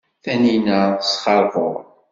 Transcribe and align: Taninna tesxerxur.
Taninna 0.23 0.79
tesxerxur. 0.99 1.75